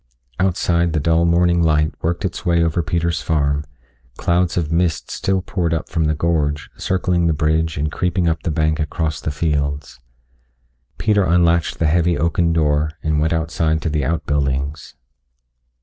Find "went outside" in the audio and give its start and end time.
13.19-13.79